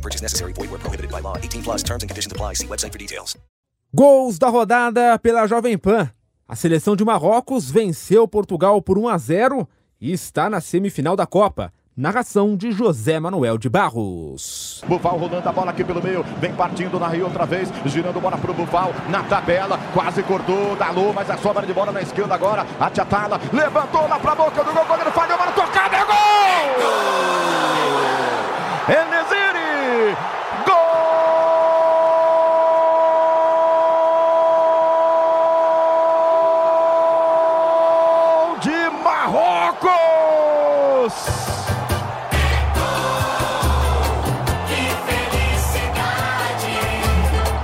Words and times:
No 0.00 0.02
purchase 0.02 0.22
necessary. 0.22 0.52
Void 0.54 0.70
where 0.70 0.80
prohibited 0.80 1.10
by 1.10 1.20
law. 1.20 1.36
18 1.36 1.62
plus 1.62 1.82
terms 1.82 2.02
and 2.02 2.08
conditions 2.08 2.32
apply. 2.32 2.54
See 2.54 2.66
website 2.66 2.92
for 2.92 2.98
details. 2.98 3.36
Gols 3.94 4.38
da 4.38 4.48
rodada 4.48 5.18
pela 5.18 5.46
Jovem 5.46 5.76
Pan. 5.76 6.10
A 6.48 6.56
seleção 6.56 6.96
de 6.96 7.04
Marrocos 7.04 7.70
venceu 7.70 8.26
Portugal 8.26 8.80
por 8.80 8.96
1 8.96 9.08
a 9.08 9.18
0 9.18 9.68
e 10.00 10.12
está 10.12 10.48
na 10.48 10.60
semifinal 10.60 11.14
da 11.16 11.26
Copa. 11.26 11.72
Narração 11.96 12.56
de 12.56 12.72
José 12.72 13.20
Manuel 13.20 13.58
de 13.58 13.68
Barros. 13.68 14.80
Bufal 14.86 15.18
rolando 15.18 15.46
a 15.46 15.52
bola 15.52 15.70
aqui 15.70 15.84
pelo 15.84 16.02
meio, 16.02 16.24
vem 16.40 16.54
partindo 16.54 16.98
na 16.98 17.08
Rio 17.08 17.26
outra 17.26 17.44
vez, 17.44 17.68
girando 17.84 18.18
bola 18.20 18.38
pro 18.38 18.54
Bufal, 18.54 18.94
na 19.10 19.22
tabela, 19.24 19.78
quase 19.92 20.22
cortou, 20.22 20.74
Dalô, 20.76 21.12
mas 21.12 21.28
a 21.28 21.36
sobra 21.36 21.66
de 21.66 21.74
bola 21.74 21.92
na 21.92 22.00
esquerda 22.00 22.34
agora, 22.34 22.64
a 22.78 22.88
Tchatala, 22.88 23.38
levantou 23.52 24.08
lá 24.08 24.18
pra 24.18 24.34
boca 24.34 24.64
do 24.64 24.72
gol, 24.72 24.86
goleiro 24.86 25.10
falhou, 25.10 25.36
bola 25.36 25.52
tocada, 25.52 25.79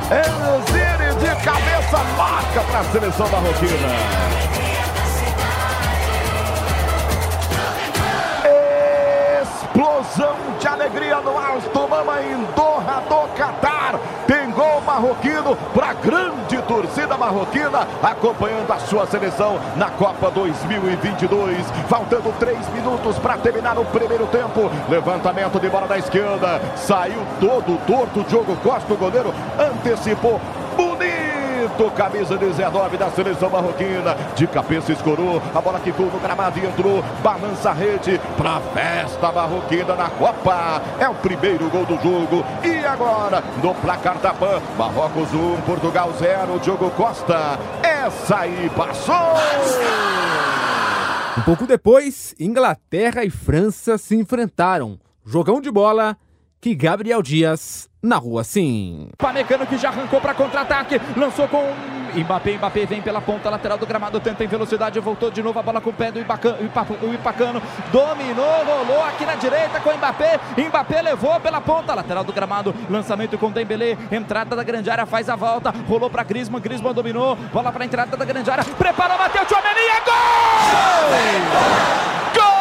Enesiri 0.08 1.16
de 1.18 1.44
cabeça 1.44 1.98
marca 2.16 2.60
para 2.60 2.78
a 2.78 2.84
seleção 2.84 3.28
marroquina. 3.28 3.88
Explosão 9.42 10.36
de 10.60 10.68
alegria 10.68 11.16
no 11.20 11.36
Alto 11.36 11.88
Mama 11.88 12.22
em 12.22 12.44
do 13.06 13.28
Catar. 13.36 13.98
Tem 14.26 14.50
gol 14.50 14.80
marroquino 14.82 15.56
para 15.74 15.92
grande 15.94 16.60
torcida 16.62 17.16
marroquina 17.16 17.86
acompanhando 18.02 18.72
a 18.72 18.78
sua 18.78 19.06
seleção 19.06 19.58
na 19.76 19.90
Copa 19.90 20.30
2022. 20.30 21.58
Faltando 21.88 22.32
três 22.38 22.68
minutos 22.70 23.18
para 23.18 23.36
terminar 23.38 23.78
o 23.78 23.84
primeiro 23.84 24.26
tempo. 24.26 24.70
Levantamento 24.88 25.58
de 25.60 25.68
bola 25.68 25.86
da 25.86 25.98
esquerda. 25.98 26.60
Saiu 26.76 27.22
todo 27.40 27.78
torto. 27.86 28.24
Diogo 28.24 28.56
Costa, 28.56 28.92
o 28.92 28.96
goleiro, 28.96 29.32
antecipou. 29.58 30.40
Bonito! 31.66 31.90
Camisa 31.96 32.36
19 32.36 32.96
da 32.96 33.10
seleção 33.10 33.50
marroquina. 33.50 34.14
De 34.36 34.46
cabeça 34.46 34.92
escorou. 34.92 35.42
A 35.54 35.60
bola 35.60 35.80
quicou 35.80 36.06
no 36.06 36.18
gramado 36.20 36.58
e 36.58 36.66
entrou. 36.66 37.02
Balança 37.22 37.70
a 37.70 37.72
rede 37.72 38.20
para 38.36 38.60
festa 38.60 39.32
marroquina 39.32 39.94
na 39.96 40.08
Copa. 40.10 40.82
É 41.00 41.08
o 41.08 41.14
primeiro 41.14 41.68
gol 41.70 41.84
do 41.84 41.96
jogo. 41.96 42.44
E 42.62 42.84
agora, 42.84 43.42
no 43.62 43.74
placar 43.74 44.18
da 44.18 44.32
PAN, 44.32 44.60
Marrocos 44.78 45.32
1, 45.32 45.60
Portugal 45.62 46.12
0. 46.18 46.60
Diogo 46.60 46.90
Costa. 46.90 47.58
Essa 47.82 48.40
aí 48.40 48.70
passou! 48.76 49.16
Um 51.38 51.42
pouco 51.42 51.66
depois, 51.66 52.34
Inglaterra 52.38 53.24
e 53.24 53.30
França 53.30 53.98
se 53.98 54.16
enfrentaram. 54.16 54.98
Jogão 55.24 55.60
de 55.60 55.70
bola 55.70 56.16
que 56.60 56.74
Gabriel 56.74 57.22
Dias 57.22 57.88
narrou 58.02 58.38
assim. 58.38 59.08
Pamecano 59.18 59.66
que 59.66 59.76
já 59.76 59.88
arrancou 59.88 60.20
para 60.20 60.34
contra-ataque, 60.34 61.00
lançou 61.16 61.48
com 61.48 61.74
Mbappé, 62.14 62.56
Mbappé 62.56 62.86
vem 62.86 63.02
pela 63.02 63.20
ponta 63.20 63.50
lateral 63.50 63.76
do 63.76 63.86
gramado, 63.86 64.18
tenta 64.20 64.42
em 64.42 64.46
velocidade, 64.46 64.98
voltou 65.00 65.30
de 65.30 65.42
novo 65.42 65.58
a 65.58 65.62
bola 65.62 65.80
com 65.80 65.90
o 65.90 65.92
pé 65.92 66.10
do 66.10 66.18
Ibacano, 66.20 66.56
o 67.02 67.12
Ipacano, 67.12 67.60
dominou, 67.92 68.64
rolou 68.64 69.04
aqui 69.04 69.26
na 69.26 69.34
direita 69.34 69.80
com 69.80 69.92
Mbappé, 69.92 70.40
Mbappé 70.56 71.02
levou 71.02 71.38
pela 71.40 71.60
ponta 71.60 71.94
lateral 71.94 72.24
do 72.24 72.32
gramado, 72.32 72.74
lançamento 72.88 73.36
com 73.36 73.50
Dembélé, 73.50 73.98
entrada 74.10 74.56
da 74.56 74.62
grande 74.62 74.88
área, 74.88 75.04
faz 75.04 75.28
a 75.28 75.36
volta, 75.36 75.74
rolou 75.86 76.08
para 76.08 76.22
Griezmann, 76.22 76.62
Griezmann 76.62 76.94
dominou, 76.94 77.36
bola 77.52 77.70
para 77.72 77.84
entrada 77.84 78.16
da 78.16 78.24
grande 78.24 78.50
área, 78.50 78.64
preparou, 78.64 79.18
bateu, 79.18 79.44
Tchouameni, 79.44 79.80
é 79.80 80.00
gol! 80.00 80.14
Gol! 82.34 82.55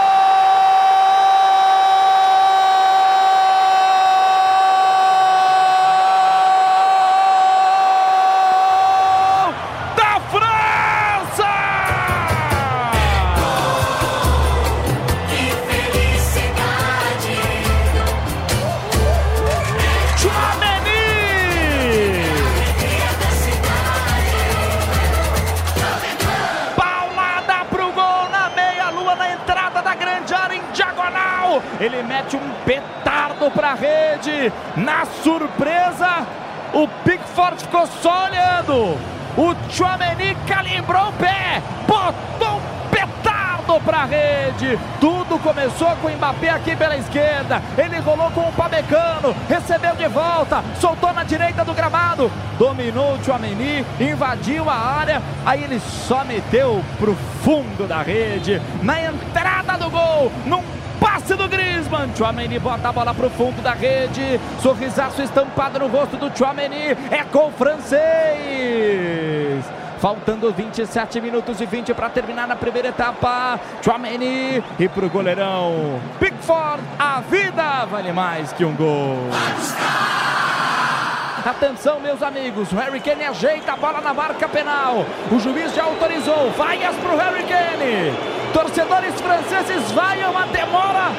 Petardo 32.66 33.50
pra 33.52 33.74
rede. 33.74 34.52
Na 34.76 35.06
surpresa, 35.06 36.26
o 36.74 36.88
Pickford 37.04 37.62
ficou 37.62 37.88
só 37.88 38.26
olhando. 38.26 38.98
O 39.38 39.54
Chouameni 39.70 40.36
calibrou 40.48 41.10
o 41.10 41.14
pé, 41.14 41.62
botou 41.88 42.58
um 42.58 42.90
petardo 42.90 43.82
pra 43.82 44.06
rede. 44.06 44.80
Tudo 45.00 45.38
começou 45.40 45.94
com 45.98 46.08
o 46.08 46.12
Mbappé 46.12 46.50
aqui 46.50 46.76
pela 46.76 46.96
esquerda. 46.96 47.62
Ele 47.78 48.00
rolou 48.00 48.32
com 48.32 48.48
o 48.48 48.54
Pamecano, 48.54 49.36
recebeu 49.50 49.94
de 49.96 50.08
volta, 50.08 50.64
soltou 50.80 51.14
na 51.14 51.24
direita 51.24 51.66
do 51.66 51.74
gramado, 51.74 52.32
dominou 52.58 53.16
o 53.16 53.24
Chouameni, 53.26 53.86
invadiu 54.00 54.70
a 54.70 54.76
área. 54.76 55.22
Aí 55.46 55.64
ele 55.66 55.82
só 55.82 56.24
meteu 56.24 56.82
pro 56.98 57.14
fundo 57.44 57.86
da 57.88 58.02
rede, 58.02 58.62
na 58.82 59.02
entrada 59.02 59.78
do 59.78 59.90
gol, 59.90 60.32
num 60.46 60.64
passe 61.06 61.36
do 61.36 61.48
Griezmann. 61.48 62.10
Chouameni 62.16 62.58
bota 62.58 62.90
a 62.90 62.92
bola 62.92 63.14
pro 63.14 63.30
fundo 63.30 63.62
da 63.62 63.74
rede. 63.74 64.40
Sorrisaço 64.60 65.22
estampado 65.22 65.78
no 65.78 65.86
rosto 65.88 66.18
do 66.18 66.36
Chouameni. 66.36 66.98
É 67.12 67.24
com 67.32 67.50
o 67.50 67.52
francês. 67.52 68.04
Faltando 70.00 70.52
27 70.52 71.22
minutos 71.22 71.62
e 71.62 71.66
20 71.68 71.94
para 71.94 72.10
terminar 72.10 72.48
na 72.48 72.56
primeira 72.56 72.88
etapa. 72.88 73.60
Chouameni 73.84 74.64
e 74.80 74.90
pro 74.90 75.08
goleirão 75.08 76.02
Pickford. 76.20 76.82
A 76.98 77.22
vida 77.22 77.86
vale 77.86 78.12
mais 78.12 78.52
que 78.52 78.66
um 78.66 78.76
gol. 78.76 79.30
Atenção, 81.46 82.00
meus 82.00 82.24
amigos. 82.24 82.72
O 82.72 82.76
Harry 82.76 83.00
Kane 83.00 83.26
ajeita 83.26 83.74
a 83.74 83.78
bola 83.78 84.02
na 84.02 84.12
marca 84.12 84.50
penal. 84.50 85.06
O 85.32 85.40
juiz 85.40 85.76
já 85.76 85.84
autorizou. 85.84 86.50
Vaias 86.58 86.96
pro 86.96 87.16
Harry 87.16 87.44
Kane. 87.44 88.35
Torcedores 88.56 89.20
franceses 89.20 89.92
vaiam 89.92 90.38
a 90.38 90.46
demora 90.46 91.12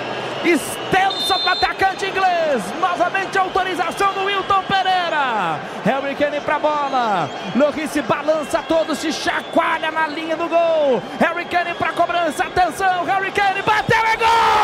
extensa 0.42 1.38
para 1.38 1.52
atacante 1.52 2.06
inglês. 2.06 2.62
Novamente 2.80 3.36
autorização 3.36 4.14
do 4.14 4.24
Wilton 4.24 4.62
Pereira. 4.62 5.60
Harry 5.84 6.14
Kane 6.14 6.41
para 6.41 6.58
bola. 6.58 7.28
Loris 7.54 7.91
se 7.91 8.00
balança 8.00 8.62
todo, 8.66 8.94
se 8.94 9.12
chacoalha 9.12 9.91
na 9.91 10.06
linha 10.06 10.34
do 10.34 10.48
gol. 10.48 11.03
Harry 11.21 11.44
Kane 11.44 11.74
para 11.74 11.92
cobrança. 11.92 12.44
Atenção, 12.44 13.04
Harry 13.04 13.30
Kane 13.30 13.60
bateu 13.60 13.98
é! 13.98 14.16
Gol! 14.16 14.55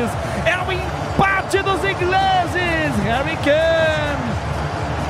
Hernandes. 0.00 0.10
É 0.46 0.56
o 0.56 0.72
empate 0.72 1.62
dos 1.62 1.84
ingleses. 1.84 3.04
Harry 3.04 3.36
Kane. 3.36 4.30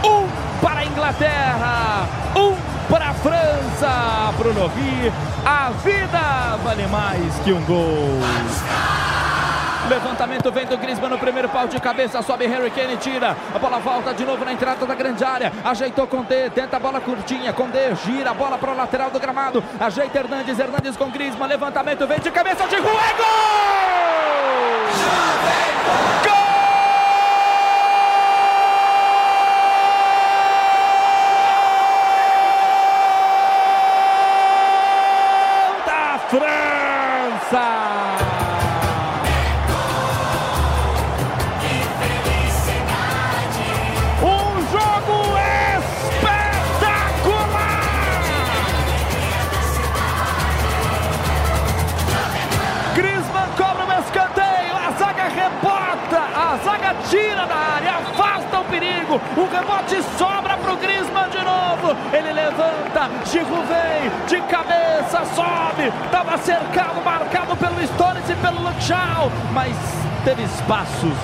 Um 0.04 0.28
para 0.60 0.80
a 0.80 0.84
Inglaterra. 0.84 2.08
Um 2.36 2.56
para 2.90 3.10
a 3.10 3.14
França. 3.14 4.32
Bruno 4.36 4.66
Ri. 4.68 5.12
A 5.44 5.70
vida 5.82 6.58
vale 6.64 6.86
mais 6.88 7.38
que 7.44 7.52
um 7.52 7.62
gol. 7.64 8.20
Levantamento 9.88 10.52
vem 10.52 10.66
do 10.66 10.78
Griezmann 10.78 11.10
no 11.10 11.18
primeiro 11.18 11.48
pau 11.48 11.66
de 11.66 11.80
cabeça, 11.80 12.22
sobe 12.22 12.46
Harry 12.46 12.70
Kane, 12.70 12.96
tira. 12.96 13.36
A 13.52 13.58
bola 13.58 13.80
volta 13.80 14.14
de 14.14 14.24
novo 14.24 14.44
na 14.44 14.52
entrada 14.52 14.86
da 14.86 14.94
grande 14.94 15.24
área. 15.24 15.52
Ajeitou 15.64 16.06
Condé, 16.06 16.48
tenta 16.48 16.76
a 16.76 16.80
bola 16.80 17.00
curtinha. 17.00 17.52
Condé 17.52 17.92
gira 17.96 18.30
a 18.30 18.34
bola 18.34 18.56
para 18.56 18.70
o 18.70 18.76
lateral 18.76 19.10
do 19.10 19.18
gramado. 19.18 19.64
Ajeita 19.80 20.18
Hernandes, 20.20 20.58
Hernandes 20.60 20.96
com 20.96 21.10
Griezmann. 21.10 21.48
Levantamento 21.48 22.06
vem 22.06 22.20
de 22.20 22.30
cabeça 22.30 22.68
de 22.68 22.76
Rua. 22.76 23.00
É 23.00 23.14
gol! 23.14 23.69
Gol! 26.24 26.50
da 35.86 36.18
França! 36.28 37.89
Afasta 59.10 59.40
o 59.40 59.48
rebote 59.50 60.02
sobra 60.16 60.56
para 60.56 60.72
o 60.72 60.76
Griezmann 60.76 61.28
de 61.30 61.38
novo, 61.38 61.96
ele 62.12 62.32
levanta, 62.32 63.10
Giroud 63.26 63.66
vem, 63.66 64.10
de 64.26 64.40
cabeça, 64.46 65.24
sobe, 65.34 65.92
estava 66.04 66.38
cercado, 66.38 67.02
marcado 67.04 67.56
pelo 67.56 67.86
Stones 67.88 68.28
e 68.28 68.34
pelo 68.36 68.62
Luke 68.62 68.82
Shaw, 68.82 69.30
mas 69.52 69.74
teve 70.24 70.42
espaços, 70.42 71.14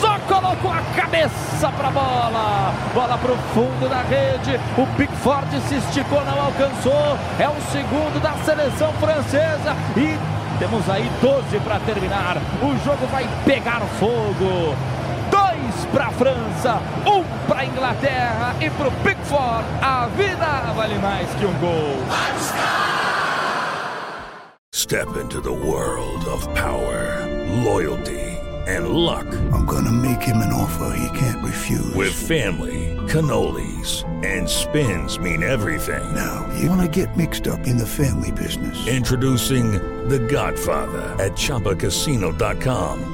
só 0.00 0.18
colocou 0.28 0.70
a 0.70 0.82
cabeça 0.94 1.72
para 1.76 1.88
a 1.88 1.90
bola, 1.90 2.74
bola 2.94 3.18
para 3.18 3.32
o 3.32 3.36
fundo 3.54 3.88
da 3.88 4.02
rede, 4.02 4.60
o 4.78 4.86
Pickford 4.96 5.60
se 5.62 5.76
esticou, 5.76 6.24
não 6.24 6.40
alcançou, 6.40 7.18
é 7.38 7.48
o 7.48 7.60
segundo 7.72 8.22
da 8.22 8.32
seleção 8.44 8.92
francesa. 8.94 9.74
E 9.96 10.18
temos 10.58 10.88
aí 10.88 11.10
12 11.20 11.58
para 11.60 11.80
terminar. 11.80 12.36
O 12.62 12.84
jogo 12.84 13.06
vai 13.08 13.26
pegar 13.44 13.80
fogo. 13.98 14.74
Dois 15.74 15.84
para 15.86 16.06
a 16.06 16.12
França, 16.12 16.82
um 17.06 17.24
para 17.48 17.60
a 17.60 17.66
Inglaterra 17.66 18.54
e 18.60 18.70
para 18.70 18.88
o 18.88 18.92
Pickford. 19.02 19.64
A 19.82 20.06
vida 20.06 20.72
vale 20.74 20.98
mais 20.98 21.28
que 21.34 21.44
um 21.44 21.52
gol. 21.54 21.96
Step 24.72 25.08
into 25.16 25.40
the 25.40 25.52
world 25.52 26.28
of 26.28 26.46
power, 26.54 27.26
loyalty, 27.64 28.38
and 28.68 28.88
luck. 28.88 29.26
I'm 29.52 29.64
gonna 29.66 29.90
make 29.90 30.22
him 30.22 30.36
an 30.36 30.52
offer 30.52 30.96
he 30.96 31.18
can't 31.18 31.42
refuse. 31.42 31.94
With 31.94 32.12
family, 32.12 32.96
cannolis, 33.08 34.04
and 34.24 34.48
spins 34.48 35.18
mean 35.18 35.42
everything. 35.42 36.04
now, 36.14 36.46
you 36.60 36.68
wanna 36.68 36.88
get 36.88 37.16
mixed 37.16 37.48
up 37.48 37.66
in 37.66 37.78
the 37.78 37.86
family 37.86 38.30
business. 38.32 38.86
Introducing 38.86 39.72
The 40.08 40.18
Godfather 40.18 41.16
at 41.18 41.32
ChumbaCasino.com. 41.32 43.13